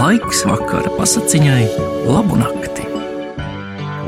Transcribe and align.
Laiks 0.00 0.38
vakara 0.48 0.88
pasakiņai, 0.96 1.64
labu 2.08 2.38
nakti. 2.40 2.86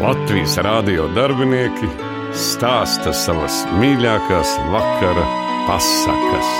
Latvijas 0.00 0.54
rādio 0.64 1.04
darbinieki 1.12 1.90
stāsta 2.32 3.12
savas 3.12 3.58
mīļākās 3.76 4.54
vakara 4.72 5.26
pasakas. 5.66 6.54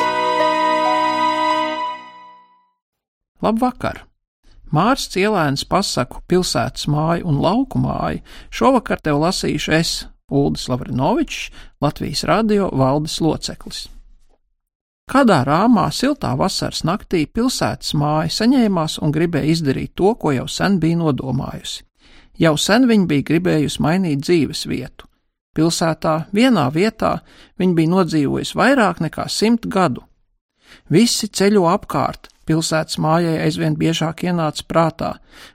Labvakar! 3.41 4.03
Mārs 4.69 5.09
Cielēns 5.17 5.65
pasaku 5.65 6.21
pilsētas 6.29 6.85
māju 6.93 7.33
un 7.33 7.41
lauku 7.41 7.81
māju 7.81 8.21
šovakar 8.53 9.01
tev 9.01 9.23
lasīšu 9.25 9.77
es, 9.81 9.95
Uldis 10.29 10.69
Lavrinovičs, 10.69 11.49
Latvijas 11.81 12.29
radio 12.29 12.69
valdes 12.69 13.17
loceklis. 13.25 13.87
Kādā 15.11 15.43
rāmā 15.45 15.89
siltā 15.91 16.33
vasaras 16.39 16.85
naktī 16.87 17.25
pilsētas 17.27 17.95
māja 17.99 18.31
saņēmās 18.31 19.01
un 19.03 19.11
gribēja 19.15 19.51
izdarīt 19.51 19.97
to, 19.99 20.15
ko 20.15 20.31
jau 20.33 20.47
sen 20.49 20.79
bija 20.81 21.01
nodomājusi. 21.01 21.83
Jau 22.39 22.55
sen 22.57 22.87
viņa 22.89 23.09
bija 23.11 23.27
gribējusi 23.33 23.83
mainīt 23.83 24.23
dzīves 24.23 24.67
vietu. 24.71 25.09
Pilsētā 25.53 26.15
vienā 26.33 26.69
vietā 26.73 27.19
viņa 27.61 27.75
bija 27.77 27.93
nodzīvojusi 27.93 28.57
vairāk 28.57 29.03
nekā 29.05 29.27
simt 29.29 29.67
gadu. 29.67 30.07
Visi 30.89 31.29
ceļo 31.29 31.67
apkārt, 31.69 32.31
pilsētas 32.49 32.97
mājai 33.03 33.37
aizvien 33.43 33.77
biežāk 33.77 34.25
ienāca 34.25 34.65
prātā, 34.69 35.11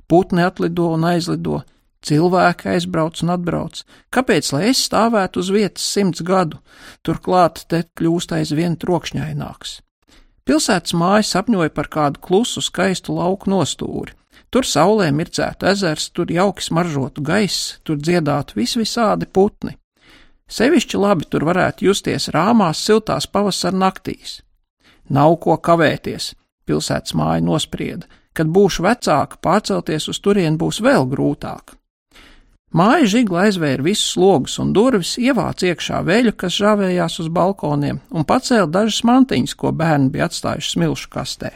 putni 0.07 0.45
atlido 0.45 0.91
un 0.93 1.07
aizlido, 1.09 1.63
cilvēki 2.05 2.71
aizbrauc 2.73 3.23
un 3.23 3.33
atbrauc. 3.35 3.81
Kāpēc, 4.13 4.51
lai 4.53 4.67
es 4.71 4.83
stāvētu 4.87 5.41
uz 5.41 5.51
vietas 5.53 5.85
simts 5.85 6.23
gadu, 6.25 6.59
turklāt 7.05 7.65
te 7.71 7.83
kļūst 7.97 8.35
aizvien 8.37 8.77
trokšņaināks? 8.79 9.81
Pilsētas 10.47 10.93
māja 10.95 11.25
sapņoja 11.27 11.73
par 11.75 11.89
kādu 11.91 12.21
klusu, 12.23 12.61
skaistu 12.63 13.17
lauku 13.17 13.51
nostūri. 13.51 14.13
Tur 14.47 14.63
saulē 14.63 15.09
mircētu 15.11 15.67
ezers, 15.67 16.07
tur 16.15 16.31
jauki 16.31 16.63
smaržotu 16.63 17.23
gaiss, 17.25 17.81
tur 17.83 17.99
dziedātu 17.99 18.55
visvisādi 18.55 19.27
putni. 19.27 19.75
Sevišķi 20.47 20.99
labi 21.03 21.27
tur 21.27 21.43
varētu 21.49 21.89
justies 21.89 22.29
rāmās, 22.31 22.79
siltās 22.79 23.27
pavasara 23.27 23.75
naktīs. 23.75 24.39
Nav 25.11 25.35
ko 25.43 25.57
kavēties, 25.59 26.31
pilsētas 26.67 27.15
māja 27.19 27.43
nosprieda, 27.43 28.07
kad 28.31 28.47
būšu 28.47 28.85
vecāka, 28.87 29.39
pārcelties 29.43 30.07
uz 30.07 30.21
turieni 30.23 30.59
būs 30.61 30.79
vēl 30.83 31.07
grūtāk. 31.11 31.76
Māja 32.75 33.05
žigla 33.07 33.45
aizvēra 33.47 33.83
visus 33.85 34.17
logus 34.19 34.57
un 34.59 34.73
durvis, 34.75 35.13
ievāca 35.21 35.69
iekšā 35.69 36.01
veļu, 36.03 36.33
kas 36.35 36.57
žāvējās 36.59 37.21
uz 37.23 37.29
balkoniem, 37.31 38.01
un 38.11 38.27
pacēla 38.27 38.67
dažas 38.67 39.05
mantiņas, 39.07 39.55
ko 39.55 39.71
bērni 39.71 40.11
bija 40.11 40.27
atstājuši 40.27 40.73
smilšu 40.73 41.07
kastē. 41.13 41.53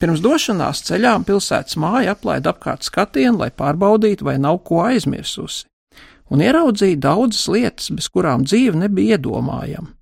Pirms 0.00 0.20
došanās 0.24 0.84
ceļā 0.84 1.14
pilsētas 1.24 1.78
māja 1.80 2.12
aplaida 2.12 2.52
apkārt 2.52 2.84
skatienu, 2.84 3.38
lai 3.40 3.50
pārbaudītu, 3.52 4.24
vai 4.28 4.36
nav 4.40 4.60
ko 4.68 4.82
aizmirsusi, 4.84 5.64
un 6.28 6.44
ieraudzīja 6.44 7.00
daudzas 7.00 7.48
lietas, 7.48 7.88
bez 7.96 8.08
kurām 8.12 8.44
dzīve 8.44 8.76
nebija 8.84 9.16
iedomājama. 9.16 9.94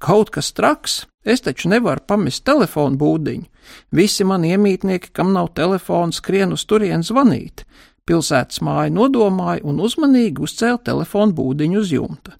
Kaut 0.00 0.30
kas 0.34 0.50
traks, 0.56 1.04
Es 1.24 1.42
taču 1.44 1.68
nevaru 1.68 2.00
pamest 2.08 2.46
telefonu 2.48 2.96
būdiņu. 2.96 3.44
Visi 3.92 4.24
mani 4.24 4.54
iemītnieki, 4.54 5.12
kam 5.12 5.34
nav 5.34 5.50
telefona, 5.58 6.16
skrien 6.16 6.54
uz 6.56 6.64
turieni 6.64 7.04
zvanīt. 7.04 7.66
Pilsētas 8.10 8.58
māja 8.66 8.90
nodomāja 8.90 9.62
un 9.70 9.78
uzmanīgi 9.86 10.42
uzcēla 10.42 10.80
telefonu 10.82 11.36
būdiņu 11.38 11.78
uz 11.78 11.92
jumta. 11.94 12.34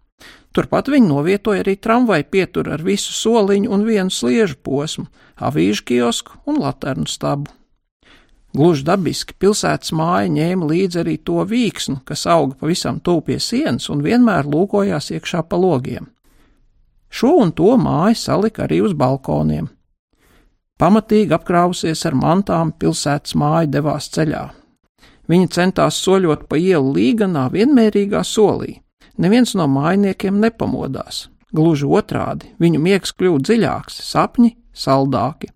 Turpat 0.51 0.91
viņi 0.91 1.07
novietoja 1.07 1.63
arī 1.63 1.77
tramvaju 1.79 2.27
pieturu 2.27 2.73
ar 2.75 2.83
visu 2.83 3.15
soliņu 3.15 3.71
un 3.71 3.87
vienu 3.87 4.11
sliežu 4.11 4.59
posmu, 4.67 5.07
avīžu 5.39 5.87
kiosku 5.93 6.41
un 6.51 6.59
laternu 6.59 7.07
stabu. 7.07 7.53
Gluži 8.51 8.83
dabiski 8.83 9.37
pilsētas 9.39 9.93
māja 9.95 10.27
ņēma 10.35 10.67
līdzi 10.73 11.05
arī 11.05 11.17
to 11.23 11.39
vīksnu, 11.47 12.01
kas 12.03 12.27
auga 12.27 12.59
pavisam 12.59 12.99
tuvu 12.99 13.29
pie 13.31 13.39
sienas 13.39 13.87
un 13.95 14.03
vienmēr 14.03 14.51
lūkojās 14.51 15.13
iekšā 15.15 15.45
pa 15.47 15.55
logiem. 15.55 16.11
Šo 17.11 17.37
un 17.45 17.55
to 17.55 17.77
māju 17.79 18.19
salika 18.19 18.67
arī 18.67 18.83
uz 18.83 18.99
balkoniem. 18.99 19.71
Pamatīgi 20.83 21.37
apkrāvusies 21.37 22.03
ar 22.11 22.19
mantām, 22.19 22.75
pilsētas 22.75 23.39
māja 23.39 23.71
devās 23.71 24.11
ceļā. 24.11 24.49
Viņa 25.31 25.51
centās 25.55 26.01
soļot 26.03 26.49
pa 26.51 26.59
ielu 26.59 26.95
līganā 26.97 27.47
vienmērīgā 27.53 28.23
solī. 28.27 28.81
Neviens 29.21 29.55
no 29.55 29.69
mājiniekiem 29.71 30.41
nepamodās. 30.43 31.29
Gluži 31.55 31.87
otrādi, 31.87 32.51
viņu 32.63 32.81
miegs 32.83 33.13
kļuva 33.15 33.43
dziļāks, 33.47 34.01
sapņi 34.11 34.55
saldāki. 34.75 35.51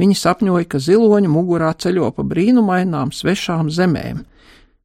Viņi 0.00 0.16
sapņoja, 0.18 0.66
ka 0.68 0.80
ziloņa 0.82 1.30
mugurā 1.30 1.70
ceļo 1.78 2.10
pa 2.16 2.24
brīnumainām 2.26 3.12
svešām 3.14 3.70
zemēm. 3.70 4.24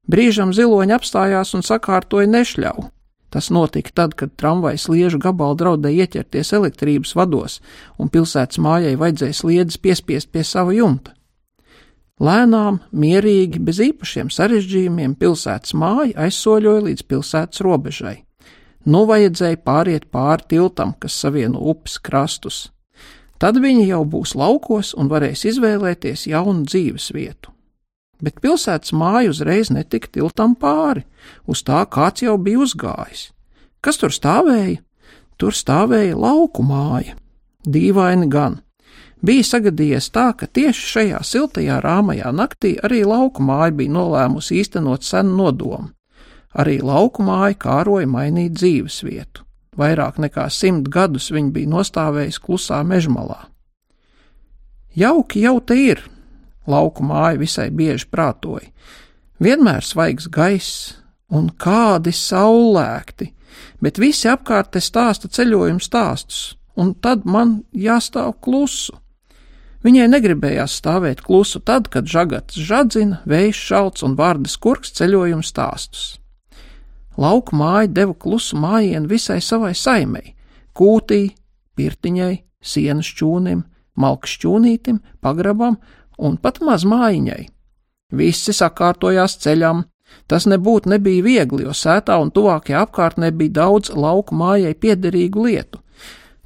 Brīžam 0.09 0.53
ziloņi 0.55 0.95
apstājās 0.95 1.55
un 1.57 1.65
sakārtoja 1.65 2.29
nešļauju. 2.29 2.87
Tas 3.29 3.51
notika 3.53 3.91
tad, 3.93 4.15
kad 4.17 4.33
tramvajas 4.41 4.87
liežu 4.89 5.19
gabala 5.21 5.53
draudēja 5.57 6.07
ieķerties 6.07 6.53
elektrības 6.57 7.13
vados, 7.17 7.59
un 8.01 8.09
pilsētas 8.09 8.57
mājai 8.57 8.95
vajadzēja 8.97 9.37
sliedes 9.37 9.77
piespiest 9.77 10.31
pie 10.33 10.41
sava 10.43 10.73
jumta. 10.73 11.13
Lēnām, 12.19 12.81
mierīgi, 12.91 13.61
bez 13.63 13.79
īpašiem 13.83 14.31
sarežģījumiem 14.33 15.13
pilsētas 15.19 15.75
māja 15.77 16.25
aizsoļoja 16.25 16.87
līdz 16.89 17.05
pilsētas 17.07 17.63
robežai. 17.63 18.17
Nu 18.85 19.05
vajadzēja 19.07 19.61
pāriet 19.63 20.09
pāri 20.11 20.49
tiltam, 20.55 20.95
kas 20.99 21.15
savieno 21.15 21.61
upes 21.71 21.99
krastus. 22.03 22.65
Tad 23.39 23.61
viņi 23.63 23.87
jau 23.87 24.03
būs 24.03 24.35
laukos 24.35 24.91
un 24.99 25.07
varēs 25.11 25.45
izvēlēties 25.47 26.27
jaunu 26.27 26.67
dzīves 26.67 27.13
vietu 27.15 27.53
bet 28.23 28.39
pilsētas 28.43 28.93
māja 28.95 29.31
uzreiz 29.31 29.71
netika 29.73 30.11
tiltam 30.11 30.55
pāri, 30.59 31.05
uz 31.47 31.63
tā 31.65 31.81
kāds 31.91 32.23
jau 32.25 32.35
bija 32.37 32.63
uzgājis. 32.65 33.29
Kas 33.79 33.99
tur 33.99 34.13
stāvēja? 34.15 34.81
Tur 35.39 35.55
stāvēja 35.55 36.17
lauku 36.19 36.65
māja. 36.67 37.15
Dīvaini 37.63 38.27
gan. 38.31 38.59
Bija 39.19 39.43
sagadījies 39.43 40.07
tā, 40.15 40.29
ka 40.31 40.47
tieši 40.47 40.85
šajā 40.93 41.19
siltajā 41.27 41.81
rāmajā 41.83 42.31
naktī 42.31 42.77
arī 42.79 43.01
lauku 43.03 43.43
māja 43.43 43.73
bija 43.75 43.91
nolēmusi 43.97 44.61
īstenot 44.61 45.03
senu 45.03 45.35
nodomu. 45.41 45.91
Arī 46.55 46.79
lauku 46.81 47.23
māja 47.27 47.57
kāroja 47.59 48.07
mainīt 48.07 48.55
dzīves 48.55 49.03
vietu. 49.03 49.43
Vairāk 49.77 50.17
nekā 50.23 50.47
simt 50.51 50.87
gadus 50.91 51.29
viņa 51.31 51.51
bija 51.55 51.71
nostāvējusi 51.75 52.41
klusā 52.45 52.79
mežmalā. 52.87 53.43
Jauki 54.95 55.43
jau 55.43 55.59
te 55.61 55.75
ir, 55.77 56.01
lauku 56.67 57.03
māju 57.05 57.43
visai 57.43 57.69
bieži 57.75 58.07
prātoja. 58.09 58.71
Vienmēr 59.39 59.85
svaigs 59.85 60.27
gaiss 60.31 60.95
un 61.29 61.51
kādi 61.59 62.11
saulēkti, 62.15 63.29
bet 63.83 63.99
visi 64.01 64.31
apkārt 64.31 64.73
te 64.73 64.81
stāsta 64.83 65.29
ceļojumu 65.29 65.83
stāstus, 65.83 66.55
un 66.75 66.95
tad 66.95 67.27
man 67.27 67.59
jāstāv 67.75 68.33
klusu. 68.41 68.95
Viņai 69.79 70.09
negribējās 70.11 70.73
stāvēt 70.81 71.21
klusu 71.23 71.61
tad, 71.63 71.87
kad 71.87 72.07
žagats 72.09 72.57
žadzina, 72.59 73.21
vējš 73.29 73.59
šalts 73.69 74.03
un 74.03 74.17
vārdas 74.19 74.57
kurks 74.59 74.91
ceļojumu 74.97 75.45
stāstus. 75.45 76.17
Lauku 77.19 77.55
māja 77.55 77.87
deva 77.87 78.15
klusu 78.15 78.59
mājienu 78.59 79.07
visai 79.07 79.39
savai 79.43 79.71
saimei- 79.75 80.35
kūtī, 80.77 81.31
pirtiņai, 81.75 82.43
sienas 82.61 83.07
čūnim, 83.07 83.63
malkas 83.95 84.35
čūnītim, 84.41 84.99
pagrabam 85.21 85.77
un 86.17 86.37
pat 86.37 86.59
maz 86.59 86.83
mājiņai. 86.83 87.47
Visi 88.11 88.51
sakārtojās 88.51 89.37
ceļam. 89.43 89.85
Tas 90.27 90.47
nebūtu 90.49 90.89
nebija 90.89 91.23
viegli, 91.23 91.63
jo 91.63 91.69
sētā 91.69 92.15
un 92.21 92.31
tuvākajā 92.31 92.87
apkārtnē 92.87 93.29
bija 93.31 93.51
daudz 93.61 93.91
lauku 93.93 94.35
mājai 94.35 94.73
piederīgu 94.73 95.43
lietu. 95.45 95.79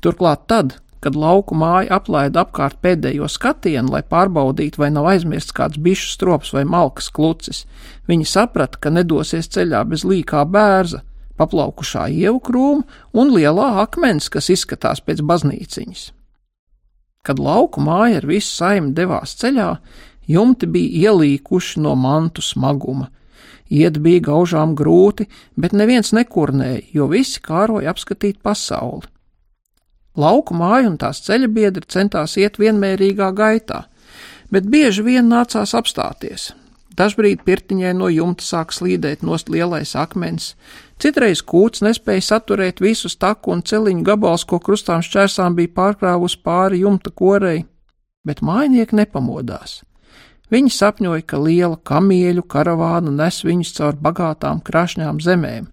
Turklāt 0.03 0.47
tad, 0.47 0.75
kad 1.03 1.17
lauku 1.19 1.55
māja 1.59 1.97
aplaida 1.97 2.45
apkārt 2.45 2.79
pēdējo 2.83 3.27
skatienu, 3.31 3.91
lai 3.91 4.03
pārbaudītu, 4.07 4.79
vai 4.79 4.89
nav 4.95 5.09
aizmirsts 5.11 5.55
kāds 5.55 5.79
bišu 5.83 6.13
strops 6.15 6.53
vai 6.55 6.63
malkas 6.63 7.09
klucis, 7.11 7.63
viņi 8.07 8.27
saprata, 8.29 8.79
ka 8.79 8.93
nedosies 8.93 9.51
ceļā 9.51 9.83
bez 9.89 10.05
līkā 10.07 10.45
bērza, 10.47 11.03
paplaukušā 11.39 12.07
ievu 12.13 12.39
krūma 12.47 12.83
un 13.19 13.33
lielā 13.35 13.69
akmens, 13.83 14.29
kas 14.31 14.51
izskatās 14.53 15.03
pēc 15.03 15.23
baznīciņas. 15.27 16.11
Kad 17.23 17.39
lauku 17.39 17.83
māja 17.83 18.19
ar 18.19 18.27
visu 18.27 18.51
saimi 18.51 18.91
devās 18.95 19.35
ceļā, 19.39 19.69
jumti 20.27 20.67
bija 20.67 21.11
ielīkuši 21.11 21.83
no 21.83 21.95
mantu 21.99 22.43
smaguma. 22.43 23.09
Iet 23.73 23.97
bija 24.03 24.21
gaužām 24.27 24.75
grūti, 24.77 25.29
bet 25.55 25.73
neviens 25.73 26.11
nekurnēja, 26.13 26.83
jo 26.93 27.07
visi 27.11 27.41
kāroja 27.41 27.93
apskatīt 27.93 28.41
pasauli. 28.43 29.07
Lauku 30.15 30.53
māja 30.57 30.89
un 30.91 30.97
tās 31.01 31.23
ceļa 31.25 31.49
biedri 31.49 31.87
centās 31.89 32.37
iet 32.37 32.59
vienmērīgā 32.61 33.31
gaitā, 33.33 33.85
bet 34.53 34.69
bieži 34.69 35.05
vien 35.05 35.29
nācās 35.29 35.73
apstāties. 35.73 36.51
Dažbrīd 36.93 37.41
pirtiņai 37.41 37.95
no 37.97 38.05
jumta 38.13 38.45
sāk 38.45 38.73
slīdēt 38.75 39.23
nost 39.25 39.49
lielais 39.49 39.95
akmens, 39.97 40.51
Citreiz 41.03 41.41
kūts 41.43 41.81
nespēja 41.83 42.23
saturēt 42.23 42.77
visus 42.79 43.17
taku 43.19 43.51
un 43.51 43.63
celiņu 43.67 44.05
gabals, 44.07 44.45
ko 44.47 44.59
krustām 44.63 45.01
šķērsām 45.03 45.57
bija 45.57 45.73
pārkrāvus 45.75 46.37
pāri 46.39 46.79
jumta 46.83 47.11
korei, 47.11 47.65
bet 48.23 48.39
mājnieki 48.39 48.95
nepamodās. 49.01 49.81
Viņi 50.53 50.71
sapņoja, 50.71 51.25
ka 51.27 51.41
liela 51.41 51.75
kamieļu 51.89 52.45
karavāna 52.47 53.11
nes 53.17 53.41
viņus 53.43 53.73
caur 53.79 53.99
bagātām 53.99 54.61
krāšņām 54.63 55.19
zemēm. 55.25 55.67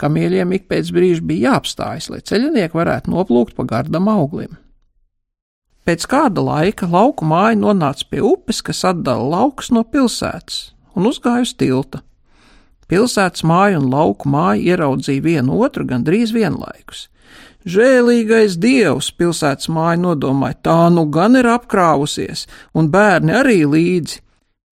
Kamieļiem 0.00 0.56
ik 0.56 0.66
pēc 0.70 0.90
brīža 0.96 1.24
bija 1.28 1.50
jāapstājas, 1.50 2.08
lai 2.12 2.22
ceļinieki 2.24 2.76
varētu 2.76 3.12
noplūkt 3.12 3.56
pa 3.58 3.66
gardam 3.68 4.08
auglim. 4.08 4.56
Pēc 5.84 6.06
kāda 6.08 6.44
laika 6.44 6.88
lauku 6.88 7.26
māja 7.28 7.58
nonāca 7.60 8.06
pie 8.08 8.22
upes, 8.24 8.60
kas 8.64 8.84
atdala 8.88 9.26
laukus 9.34 9.70
no 9.74 9.82
pilsētas, 9.84 10.70
un 10.96 11.08
uzgāja 11.10 11.44
uz 11.44 11.52
tilta. 11.56 12.02
Pilsētas 12.90 13.44
māja 13.46 13.78
un 13.78 13.88
lauku 13.92 14.28
māja 14.28 14.72
ieraudzīja 14.72 15.24
vienu 15.24 15.60
otru 15.64 15.86
gandrīz 15.88 16.32
vienlaikus. 16.34 17.08
Žēlīgais 17.68 18.56
dievs, 18.60 19.10
pilsētas 19.20 19.68
māja 19.68 20.00
nodomāja, 20.00 20.56
tā 20.64 20.78
nu 20.94 21.04
gan 21.12 21.36
ir 21.36 21.48
apkrāvusies, 21.50 22.46
un 22.72 22.88
bērni 22.92 23.36
arī 23.36 23.62
līdzi. 23.68 24.22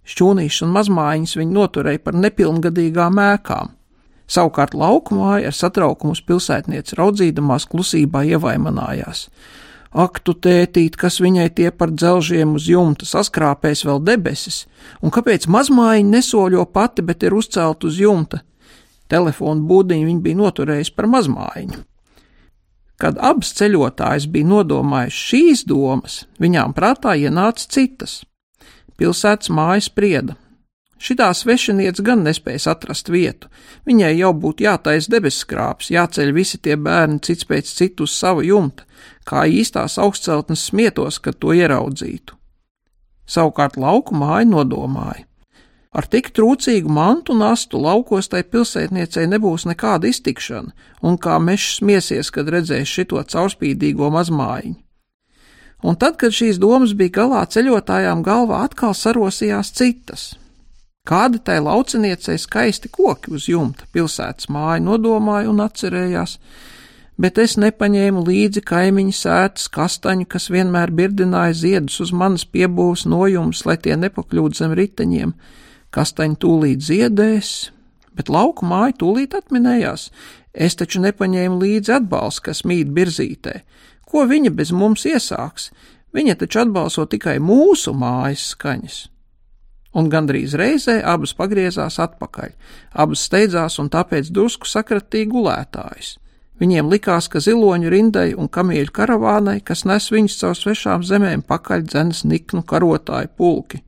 Šķūnīšus 0.09 0.65
un 0.65 0.73
mazmājiņas 0.73 1.37
viņi 1.37 1.57
noturēja 1.57 2.01
par 2.05 2.17
nepilngadīgām 2.17 3.21
ēkām. 3.21 3.75
Savukārt 4.29 4.77
laukumāja 4.77 5.49
ar 5.49 5.57
satraukumu 5.57 6.13
uz 6.13 6.21
pilsētnieci 6.29 6.99
raudzīdamās 6.99 7.65
klusībā 7.71 8.27
ievaimanājās. 8.35 9.29
Ak, 9.89 10.21
tu 10.21 10.35
tētīt, 10.37 10.99
kas 11.01 11.17
viņai 11.25 11.49
tie 11.57 11.71
par 11.73 11.95
dzelžiem 11.95 12.53
uz 12.59 12.67
jumta 12.69 13.09
saskrāpēs 13.09 13.87
vēl 13.89 14.03
debesis, 14.05 14.67
un 15.01 15.13
kāpēc 15.15 15.47
mazmājiņa 15.49 16.13
nesoļo 16.13 16.67
pati, 16.69 17.03
bet 17.03 17.25
ir 17.25 17.37
uzcelt 17.39 17.89
uz 17.89 17.97
jumta? 17.97 18.43
Telefonu 19.09 19.65
būdiņu 19.65 20.11
viņa 20.11 20.25
bija 20.27 20.41
noturējusi 20.43 20.93
par 20.93 21.09
mazmājiņu. 21.09 21.81
Kad 23.01 23.17
abas 23.23 23.55
ceļotājas 23.57 24.27
bija 24.29 24.51
nodomājušas 24.51 25.25
šīs 25.31 25.65
domas, 25.71 26.19
viņām 26.43 26.75
prātā 26.77 27.15
ienāca 27.17 27.65
citas. 27.65 28.21
Pilsētas 28.99 29.49
mājas 29.55 29.89
sprieda. 29.89 30.35
Šitā 30.99 31.29
svešinieca 31.35 32.03
gan 32.03 32.25
nespēja 32.27 32.73
atrast 32.73 33.11
vietu. 33.13 33.47
Viņai 33.87 34.17
jau 34.19 34.33
būtu 34.35 34.67
jātais 34.67 35.07
debeskrāps, 35.11 35.93
jāceļ 35.95 36.33
visi 36.35 36.59
tie 36.59 36.75
bērni 36.77 37.21
cits 37.23 37.47
pēc 37.47 37.71
citu 37.71 38.09
uz 38.09 38.17
savu 38.19 38.43
jumta, 38.43 38.85
kā 39.29 39.47
īstās 39.47 39.99
augstceltnes 40.03 40.67
smietos, 40.71 41.21
kad 41.23 41.39
to 41.39 41.55
ieraudzītu. 41.55 42.35
Savukārt 43.29 43.79
lauku 43.79 44.17
māja 44.19 44.49
nodomāja. 44.49 45.29
Ar 45.95 46.05
tik 46.05 46.33
trūcīgu 46.37 46.91
mantu 46.93 47.35
nastu 47.37 47.79
laukos 47.81 48.29
tai 48.29 48.43
pilsētniecei 48.45 49.25
nebūs 49.31 49.65
nekāda 49.71 50.11
iztikšana, 50.11 50.75
un 51.03 51.17
kā 51.17 51.39
mešs 51.41 51.79
smiesies, 51.79 52.31
kad 52.35 52.51
redzēs 52.53 52.91
šito 52.91 53.23
caurspīdīgo 53.23 54.11
mazmājiņu. 54.13 54.77
Un 55.89 55.95
tad, 55.95 56.19
kad 56.19 56.35
šīs 56.35 56.59
domas 56.59 56.93
bija 56.99 57.21
galā, 57.21 57.45
ceļotājām 57.47 58.25
galvā 58.27 58.65
atkal 58.67 58.97
sarosījās 58.99 59.71
citas. 59.79 60.33
Kāda 61.09 61.41
tai 61.41 61.59
lauciniecei 61.65 62.37
skaisti 62.37 62.91
koki 62.93 63.33
uz 63.33 63.47
jumta 63.49 63.87
pilsētas 63.93 64.51
māja 64.53 64.83
nodomāja 64.85 65.49
un 65.49 65.63
atcerējās, 65.65 66.35
bet 67.17 67.39
es 67.41 67.57
nepaņēmu 67.57 68.27
līdzi 68.27 68.61
kaimiņu 68.69 69.15
sētas 69.17 69.71
kastaņu, 69.73 70.27
kas 70.29 70.51
vienmēr 70.53 70.93
birdināja 70.93 71.57
ziedus 71.63 71.97
uz 72.05 72.13
manas 72.13 72.45
piebūves 72.45 73.07
nojumus, 73.09 73.65
lai 73.65 73.79
tie 73.81 73.97
nepakļūtu 73.97 74.61
zem 74.61 74.77
riteņiem 74.77 75.33
Kastaņi 75.89 76.37
tūlīt 76.37 76.83
ziedēs, 76.85 77.51
bet 78.13 78.29
lauku 78.29 78.67
māja 78.69 78.93
tūlīt 79.01 79.33
atminējās. 79.39 80.11
Es 80.53 80.77
taču 80.77 81.01
nepaņēmu 81.01 81.61
līdzi 81.63 81.95
atbalstu, 81.97 82.45
kas 82.51 82.65
mīt 82.69 82.91
birzītē. 82.93 83.63
Ko 84.09 84.27
viņa 84.29 84.53
bez 84.57 84.73
mums 84.75 85.07
iesāks? 85.09 85.71
Viņa 86.13 86.37
taču 86.43 86.61
atbalso 86.65 87.07
tikai 87.09 87.39
mūsu 87.41 87.95
mājas 87.97 88.51
skaņas. 88.53 88.99
Un 89.97 90.11
gandrīz 90.13 90.53
reizē 90.59 90.99
abas 91.01 91.33
pagriezās 91.35 91.97
atpakaļ, 92.03 92.53
abas 92.93 93.25
steidzās 93.25 93.79
un 93.81 93.89
tāpēc 93.93 94.29
drusku 94.35 94.69
sakratīja 94.69 95.31
gulētājus. 95.33 96.17
Viņiem 96.59 96.91
likās, 96.91 97.29
ka 97.31 97.41
ziloņu 97.41 97.91
rindai 97.93 98.33
un 98.35 98.51
kamieļu 98.51 98.93
karavānai, 98.95 99.61
kas 99.63 99.85
nes 99.87 100.11
viņus 100.11 100.41
caur 100.41 100.57
svešām 100.59 101.05
zemēm, 101.07 101.45
pakaļ 101.47 101.87
dzenas 101.87 102.25
niknu 102.27 102.65
karotāju 102.67 103.31
pulki. 103.39 103.85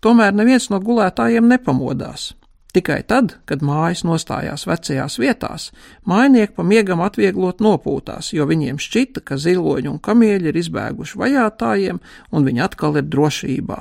Tomēr 0.00 0.32
neviens 0.36 0.70
no 0.72 0.80
gulētājiem 0.80 1.46
nepamodās. 1.48 2.32
Tikai 2.74 3.04
tad, 3.06 3.36
kad 3.46 3.62
mājas 3.62 4.02
nostājās 4.02 4.64
vecajās 4.66 5.20
vietās, 5.22 5.68
mājnieki 6.10 6.56
pa 6.56 6.64
miegam 6.66 7.04
atvieglot 7.04 7.62
nopūtās, 7.62 8.32
jo 8.34 8.48
viņiem 8.50 8.80
šķita, 8.82 9.22
ka 9.22 9.38
ziloņi 9.38 9.92
un 9.92 10.00
kamieļi 10.02 10.50
ir 10.50 10.58
izbēguši 10.58 11.20
vajātājiem, 11.20 12.00
un 12.34 12.48
viņi 12.48 12.64
atkal 12.66 12.98
ir 12.98 13.06
drošībā. 13.06 13.78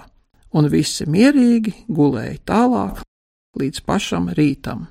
Un 0.53 0.69
visi 0.69 1.07
mierīgi 1.09 1.73
gulēja 1.89 2.38
tālāk 2.45 3.01
līdz 3.57 3.79
pašam 3.88 4.29
rītam. 4.38 4.88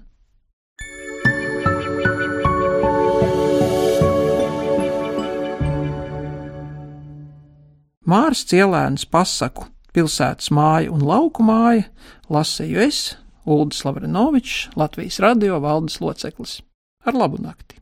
Mārs 8.03 8.43
Cielēns 8.51 9.07
pasaku 9.07 9.69
pilsētas 9.95 10.51
māja 10.53 10.91
un 10.93 11.05
lauku 11.07 11.45
māja, 11.47 11.87
lasīju 12.33 12.83
es, 12.83 13.05
Uldis 13.47 13.85
Lavrinovičs, 13.87 14.73
Latvijas 14.77 15.21
radio 15.23 15.61
valdes 15.63 16.01
loceklis. 16.03 16.59
Ar 17.07 17.17
labu 17.19 17.39
nakti! 17.43 17.82